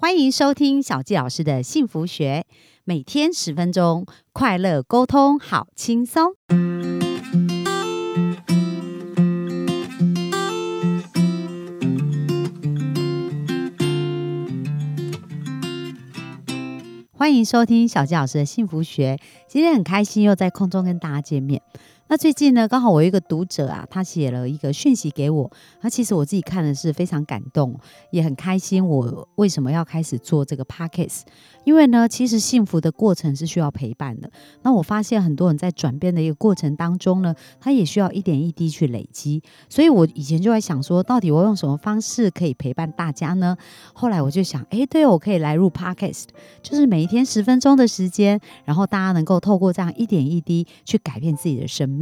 [0.00, 2.46] 欢迎收听小纪老师的幸福学，
[2.84, 6.36] 每天十分钟，快乐沟通，好轻松。
[17.12, 19.18] 欢迎收听小纪老师的幸福学，
[19.48, 21.60] 今天很开心又在空中跟大家见面。
[22.10, 25.50] 那最近呢，刚好我一个读者啊，他写了一个讯息给我。
[25.82, 27.78] 那其实我自己看的是非常感动，
[28.10, 28.86] 也很开心。
[28.86, 31.24] 我为什么要开始做这个 podcast？
[31.64, 34.30] 因为呢，其实幸福的过程是需要陪伴的。
[34.62, 39.42] 那我发现很多人在转变的一个过程当中呢，他也需要一点一滴去累积。
[39.68, 43.54] 所以我以前就在想说，到底我用什么方式可以陪伴大家呢？
[43.92, 46.24] 后来我就想，哎，对，我可以来入 podcast，
[46.62, 51.97] 就是每一天十分钟的时间，然后大家能够透过这样一点一滴去改变自己的生。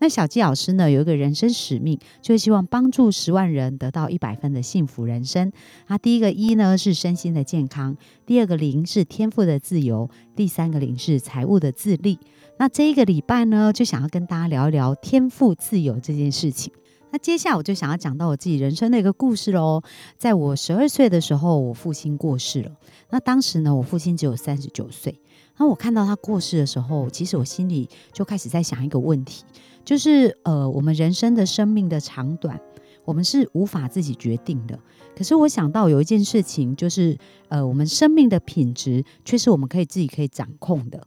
[0.00, 5.50] 那小纪老师呢，有一个人生使命，就是希望帮助十万人得到一百分的幸福人生。
[5.86, 12.18] 那第一个一呢是身心的健康，第二个零是天赋的自由，第三个零是财务的自立。
[12.58, 16.72] 那这一个礼拜呢，就想要跟大家聊一聊天赋自由这件事情。
[17.10, 19.80] 那接下来我就想要讲到我自己人生的一个故事喽。
[20.18, 22.72] 在我十二岁的时候，我父亲过世了。
[23.10, 25.20] 那当时呢，我父亲只有三十九岁。
[25.56, 29.44] 那我看到他过世的时候，其实我心里就开始在想一个问题，
[29.84, 32.60] 就是呃，我们人生的生命的长短，
[33.04, 34.78] 我们是无法自己决定的。
[35.16, 37.18] 可是我想到有一件事情，就是
[37.48, 41.06] 呃，我们生命的品质却是我们可以自己可以掌控的。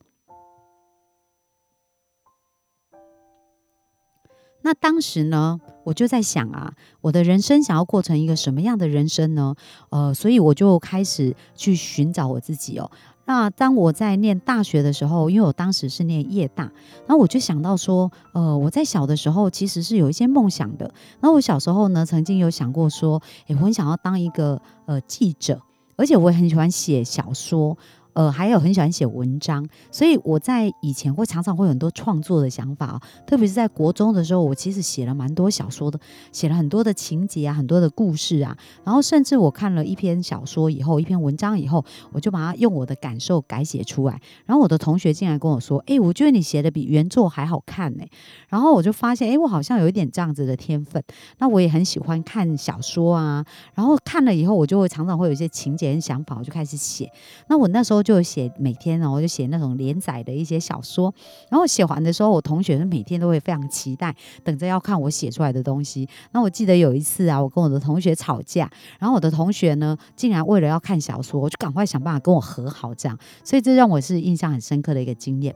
[4.62, 9.56] 那当时呢，我就在想啊，我的人生想要过成一个什么样的人生呢？
[9.90, 12.92] 呃，所以我就开始去寻找我自己哦。
[13.28, 16.72] 那当我在念大学的时候，因为我当时是念夜大，
[17.08, 20.90] 那我就想到说，呃，我在小的时候其实是有一些梦想的。
[21.20, 25.62] 那我小时候呢，曾经有想过说，诶，我很想要当一个呃记者，
[25.98, 27.78] 而且我也很喜欢写小说。
[28.18, 36.00] 呃，还有很喜欢写文章，所以我在以前会常常会有很多创作的想法啊，特别是在国中的时候，我其实写了蛮多小说的，
[36.32, 48.04] 写了很多的情节啊，很多的故事啊，然后甚至我看了一篇小说以后，一篇文章以后，我就把它用我的感受改写出来，然后我的同学进来跟我说，哎，我觉得你写的比原作还好看呢，
[48.50, 51.04] 然后我就发现，哎，我好像有一点这样子的天分，
[51.38, 53.46] 那我也很喜欢看小说啊，
[53.76, 57.08] 然后看了以后，我就会常常会有一些情节跟想法，我就开始写，
[57.48, 58.07] 那我那时候。
[58.08, 61.14] 就写每天哦，我就写那种连载的一些小说，
[61.50, 66.08] 然后写完的时候，我同学每天都会非常期待，等着要看我写出来的东西。
[66.32, 75.54] 那我记得有一次啊，我跟我的同学吵架，然后我的同学呢，竟然为了要看小说，我就赶快想办法跟我和好，这样，所以这让我是印象很深刻的一个经验。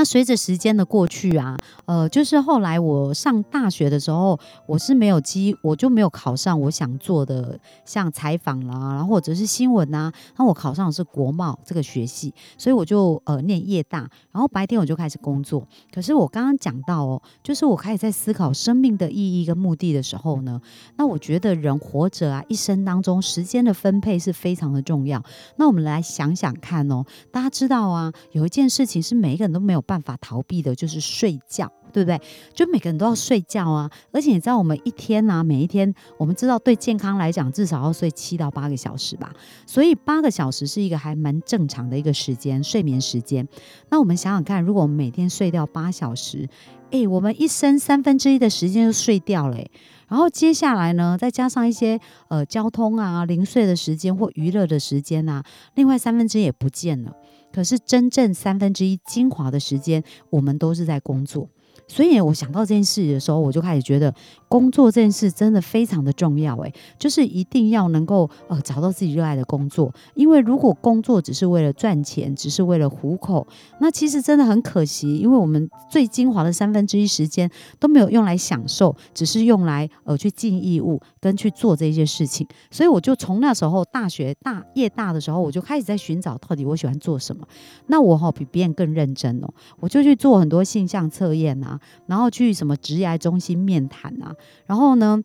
[0.00, 10.10] 那随着时间的过去啊，呃，就是后来我上大学的时候，我是没有机，我就没有考上我想做的，像采访啦，然后或者是新闻呐。
[10.38, 13.98] 那我考上的是国贸这个学系，所以我就呃念夜大，
[14.32, 15.68] 然后白天我就开始工作。
[15.92, 20.58] 可是我刚刚讲到哦，就是我开始在思考生命的意义跟目的的时候呢，
[20.96, 25.22] 那我觉得人活着啊，一生当中时间的分配是非常的重要。
[25.56, 29.84] 那我们来想想看哦，大家知道啊，有一件事情是每一个人都没有。
[29.90, 32.20] 办法逃避的就是睡觉，对不对？
[32.54, 33.90] 就每个人都要睡觉啊！
[34.12, 39.32] 而且你知道，我们一天呢，每一天，我们知道对健康来讲，至少要睡七到八个小时吧。
[39.66, 43.48] 所以八个小时是一个还蛮正常的一个时间，睡眠时间。
[43.88, 46.48] 那我们想想看，如果我们每天睡掉八小时，
[46.90, 49.58] 诶，我们一生三分之一的时间就睡掉了。
[50.06, 55.42] 然后接下来呢，再加上一些呃交通啊、零碎的时间或娱乐的时间啊，
[55.74, 57.12] 另外三分之一也不见了。
[57.52, 61.48] 可是真正三分之一精华的时间，我们都是在工作。
[61.90, 64.14] 所以我想到这件事的时候，我就开始觉得
[64.46, 66.56] 工作这件事真的非常的重要。
[66.58, 69.92] 诶，就是一定要能够呃找到自己热爱的工作。
[70.14, 73.44] 因为如果工作只是为了赚钱，只是为了糊口，
[73.80, 75.16] 那其实真的很可惜。
[75.16, 82.46] 因为我们最精华的三分之一时间都没有用来享受，只是用来呃去尽义务跟去做这些事情。
[82.70, 87.44] 所以我就从那时候大学大业大的时候，我就开始在寻找到底我喜欢做什么。
[87.88, 89.48] 那我哈比别人更认真哦，
[89.80, 91.79] 我就去做很多性向测验啊。
[92.06, 94.34] 然后去什么职业中心面谈啊，
[94.66, 95.22] 然后呢？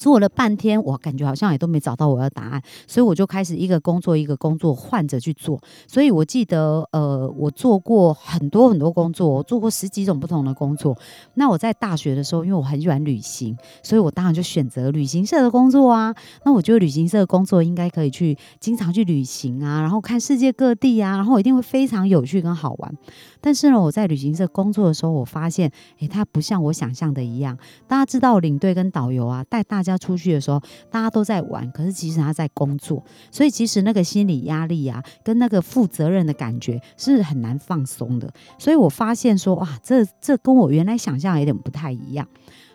[0.00, 5.60] 做了半天，我感觉好像也都没找到我的答案，所以我就开始一个工作一个工作换着去做。
[5.86, 10.96] 所以我记得，呃，我做过很多很多工作，我做过十几种不同的工作。
[11.34, 16.14] 那我在大学的时候，因为我很喜欢旅行，所以我当然就选择旅行社的工作啊。
[16.46, 22.96] 那我觉得旅行社的工作应该可以去经常去旅行啊，然后看世界各地啊，然后一定会非常有趣跟好玩。
[23.42, 27.58] 但是呢，我在旅行社工作的时候，我发现，诶，它不像我想象的一样。
[27.86, 29.89] 大家知道领队跟导游啊，带大家。
[29.90, 30.60] 家出去的时候，
[30.90, 38.32] 大家都在玩，可是其实他在工作，所以其实那个心理压力啊，跟那个负责任的感觉是很难放松的。
[38.58, 42.26] 所以我发现说，哇，这这跟我原来想象有点不太一样。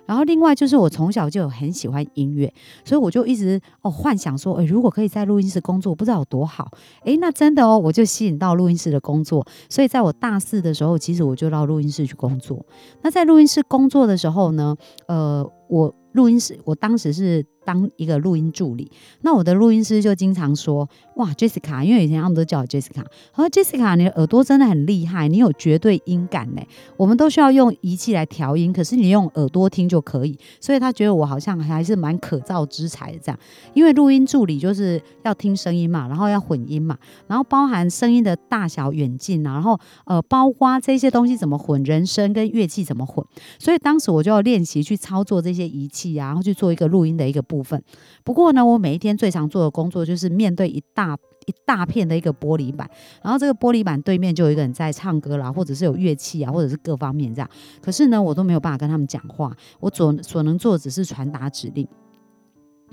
[0.08, 2.54] 然后另外就是我从小就有很喜欢音乐，
[2.84, 6.70] 所以我就一直哦幻想说，诶，如果可以在录音室工作，不知道有多好。
[7.06, 9.44] 诶，那真的哦，我就吸引到录音室的工作。
[9.68, 12.64] 所以在我大四的时候，其实我就到录音室去工作。
[13.02, 14.76] 那在录音室工作的时候呢，
[15.08, 17.46] 呃，我录音室我当时是。
[17.66, 18.90] 当一个录音助理，
[19.22, 23.04] 那我的录音师就经常说：“哇，Jessica，因为以前他们都叫我 Jessica，
[23.34, 26.62] 他说 Jessica，你的耳朵真的很厉害，你有绝对音感呢。
[26.96, 30.38] 我们都需要用仪器来调音，可是你用耳朵听就可以。
[30.62, 33.40] 所以他觉得我好像还是蛮可造之材的这样。
[33.74, 36.96] 因为录音助理就是要听声音嘛，然后要混音嘛，
[37.26, 43.26] 然后包含声音的大小远近啊，然后呃，包括这些东西怎么混，人声跟乐器怎么混。
[43.58, 47.82] 所以当时我就要练习去操作这些仪器啊，然后去做一个录音的一个。”部分，
[48.26, 52.90] 不过呢，我每一天最常做的工作就是面对一大一大片的一个玻璃板，
[53.24, 57.50] 然后这个玻璃板对面就有一个人在唱歌啦，或者是有乐器啊，或者是各方面这样。
[57.82, 61.88] 可是呢，我都没有办法跟他们讲话，我所所能做的只是传达指令。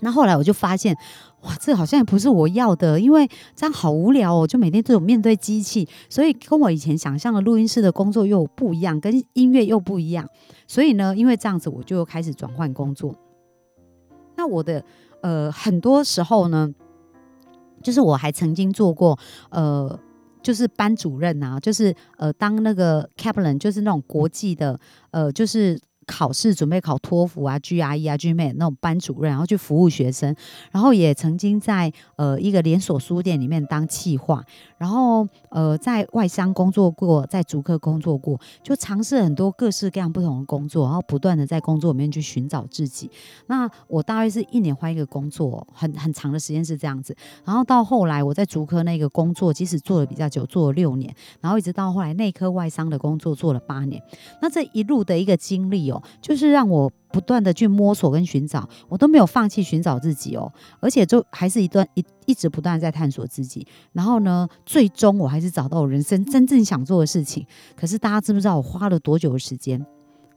[0.00, 0.96] 那后来我就发现，
[1.42, 10.26] 哇，这好像也不是我要的，因为这样好无聊哦，就每天都有面对机器，所以跟我以前想象的录音室的工作又不一样，跟音乐又不一样。
[10.66, 13.14] 所以呢，因为这样子，我就开始转换工作。
[14.42, 14.84] 那我的
[15.20, 16.68] 呃，很多时候呢，
[17.80, 19.16] 就是我还曾经做过
[19.50, 19.96] 呃，
[20.42, 24.80] 就是班主任啊，就是呃，当那个 caplan，就是那种国际的
[25.12, 25.80] 呃，就是。
[26.12, 30.36] 考试准备考托福啊、GRE 啊、，GMA 那种班主任，然后去服务学生，
[30.70, 34.44] 然后也曾经在呃一个连锁书店里面当企划，
[34.76, 43.10] 然后呃在外商工作过，在逐客工作过，就尝试很多各式各样不同的工作，然后不断的在工作里面去寻找自己。
[43.46, 47.16] 那我大约是一年换一个工作，很很长的时间是这样子。
[47.42, 54.02] 然后到后来我在逐客那个工作，即使做的比较久，做了六年，然后一直到后来内科外商的工作做了八年。
[54.42, 56.01] 那这一路的一个经历哦。
[56.20, 63.66] 就是让我不断的去摸索跟寻找，我都没有放弃寻找自己哦，而且就还是一段一一直不断在探索自己。
[63.93, 67.46] 然后呢，最终我还是找到我人生真正想做的事情。
[67.76, 69.84] 可是大家知不知道我花了多久的时间？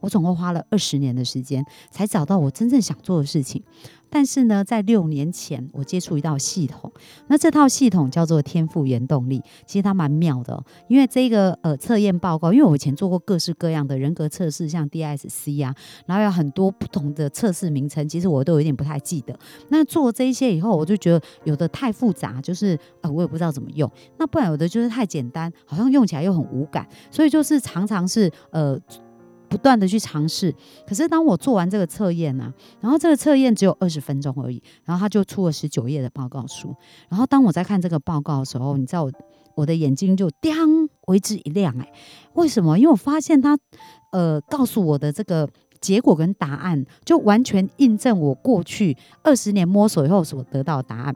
[0.05, 3.63] 我总共花了二十年的时间，才找到我真正想做的事情。
[4.07, 6.89] 但是呢，在六年前，我接触一套系统，
[7.27, 9.41] 那这套系统叫做天赋原动力。
[9.65, 15.75] 其实它蛮妙的，因为这个呃测验报告，因为我以前做过各式各样的人格测试，像 DSC 啊，
[16.05, 19.37] 然后有很多不同的测试名称，其实我都有点不太记得。
[19.69, 28.79] 那做这些以后，我就觉得有的太复杂，就是呃我也不知道怎么用；那不然有的就是太简单，好像用起来又很无感，所以就是常常是呃。
[29.49, 30.53] 不断的去尝试，
[30.87, 36.75] 可是当我做完这个测验呢，然后这个测验只有二十分钟而已，然后他就出了十九页的报告书，
[37.09, 39.11] 然后当我在看这个报告的时候，你知道我
[39.55, 41.91] 我的眼睛就当为之一亮，哎，
[42.33, 42.77] 为什么？
[42.77, 43.57] 因为我发现他
[44.11, 45.47] 呃告诉我的这个
[45.79, 51.15] 结果跟答案，就完全印证我过去二十年摸索以后所得到的答案。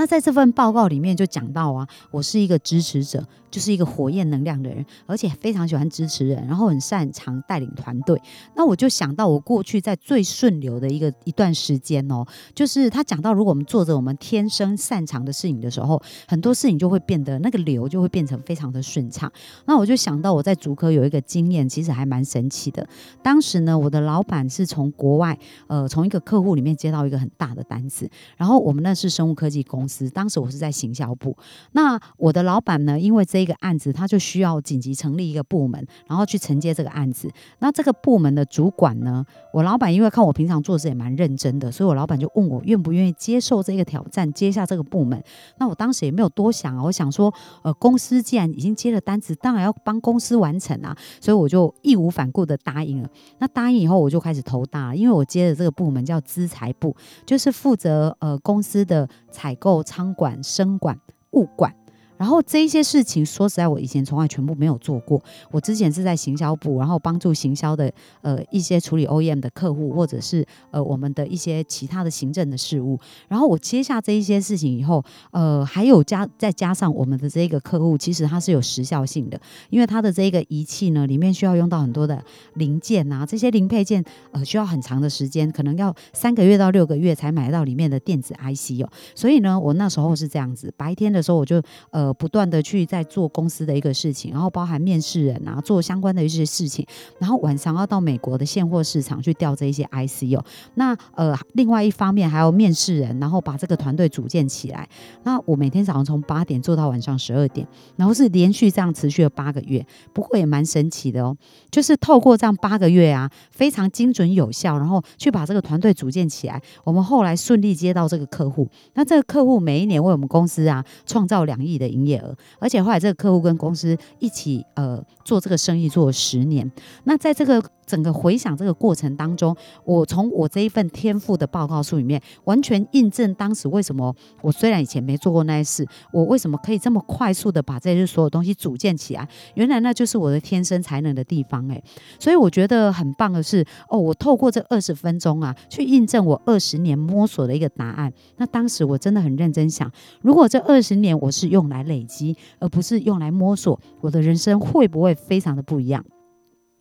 [0.00, 8.18] 那在这份报告里面就讲到啊，我是一个支持者，就是一个火焰能量的人，而且非常喜欢支持人，然后很擅长带领团队。
[8.56, 12.24] 那我就想到我过去在最顺流的一个一段时间哦，
[12.56, 19.30] 就是他讲到，如果我们做着我们天生擅长的事情的时候，很多事情就会变得那个流就会变成非常的顺畅。
[19.66, 22.88] 那我就想到我在竹科有一个经验，其实还蛮神奇的。
[23.22, 29.86] 当时呢，我的老板是从国外呃从一个客户里面接到一个很大的单子，然后我们那是生物科技公。
[30.10, 31.36] 当时我是在行销部，
[31.72, 37.30] 那我的老板呢，因为这个案子，他就需要紧急成立一个部门，然后去承接这个案子。
[37.58, 45.22] 那这个部门的主管呢，我老板因为看我平常做事也蛮认真的，所以我老板就问我愿不愿意接受这个挑战，接下这个部门。
[45.58, 47.32] 那我当时也没有多想啊，我想说，
[47.62, 53.08] 呃，公司既然已经接了单子，当然要帮公司完成啊，所以我就义无反顾的答应了。
[53.38, 56.94] 那答应以后，我就开始头大了，因为我接的这个部门叫资财部，
[57.24, 59.69] 就是负责呃公司的采购。
[59.82, 60.98] 仓管、生管、
[61.30, 61.79] 物管。
[62.20, 65.18] 然后这一些事情，说实在，我以前从来全部没有做过。
[65.50, 73.00] 我之前是在行销部，然后帮助行销的呃一些处理 OEM 的客户，或者是呃我们的一些其他的行政的事务。
[73.26, 82.22] 然后我接下这一些事情以后，呃，还有加再加上我们的这个客户，其实它是有时效性的，因为它的这个仪器呢，里面需要用到很多的
[82.52, 88.90] 零件啊，这些零配件呃需要很长的时间，可能要三个月到六个月才买到里面的电子 IC 哦。
[89.14, 91.62] 所以呢，我那时候是这样子，白天的时候我就
[91.92, 92.09] 呃。
[92.14, 96.86] 不断的去在做公司的一个事情，然后包含面试人啊，做相关的一些事情，
[97.18, 100.44] 然后晚上要到美国的现货市场去调这一些 IC 哦。
[100.74, 104.88] 那呃，另外一方面还要面试人，然后把这个团队组建起来。
[105.24, 111.36] 那我每天早上从八点做到晚上十二点，然后是连续这样持续了八个月，不过也蛮神奇的哦。
[111.70, 116.60] 就是透过这样八个月啊，非常精准有效，然后去把这个团队组建起来。
[116.84, 126.70] 我们后来顺利接到这个客户，那这个客户每一年为我们公司啊创造两亿的营营业额，而且后来这个客户跟公司一起呃做这个生意做了十年。
[127.04, 139.28] 那在这个整个回想这个过程当中，我从我这一份天赋的报告书里面，完全印证当时为什么我虽然以前没做过那些事，我为什么可以这么快速的把这些所有东西组建起来？
[139.54, 141.82] 原来那就是我的天生才能的地方诶。
[142.20, 148.12] 所以我觉得很棒的是，哦，我透过这二十分钟啊，去印证我二十年摸索的一个答案。
[148.36, 149.90] 那当时我真的很认真想，
[150.22, 156.04] 如果这二十年我是用来累积，而不是用来摸索，我的人生会不会非常的不一样？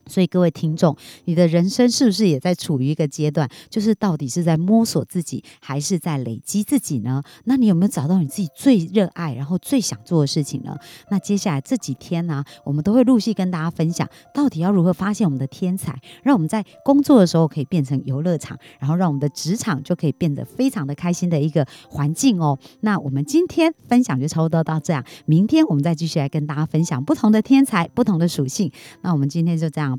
[0.09, 7.21] 所以各位听众，你的人生是不是也在处于一个阶段，就是到底是在摸索自己，还是在累积自己呢？
[7.45, 10.75] 那你有没有找到你自己最热爱，然后最想做的事情呢？
[11.11, 22.57] 那接下来这几天呢，我们都会陆续跟大家分享，到底要如何发现我们的天才，让我们在工作的时候可以变成游乐场，然后让我们的职场就可以变得非常的开心的一个环境哦。
[22.81, 28.71] 那我们今天分享就差不多到这样，明天我们再继续来跟大家分享不同的天才，不同的属性。
[29.01, 29.98] 那我们今天就这样。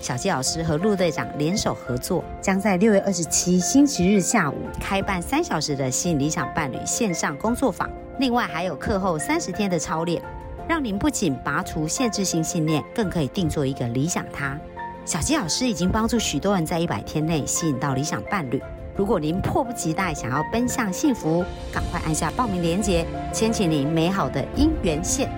[0.00, 7.90] 小纪老师和陆队长联手合作，将在六月二十七星期日下午开办三小时的吸引理想伴侣线上工作坊。
[8.18, 10.22] 另外还有课后三十天的操练，
[10.68, 14.58] 让您不仅拔除限制性信念，更可以定做一个理想他。
[15.04, 18.62] 小纪老师已经帮助许多人在一百天内吸引到理想伴侣。
[18.96, 25.30] 如果您迫不及待想要奔向幸福，赶快按下报名链接，牵起您美好的姻缘线。